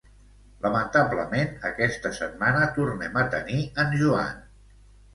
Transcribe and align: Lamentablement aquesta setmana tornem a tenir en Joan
Lamentablement 0.63 1.53
aquesta 1.71 2.13
setmana 2.21 2.65
tornem 2.81 3.23
a 3.25 3.29
tenir 3.39 3.63
en 3.87 3.99
Joan 4.05 4.39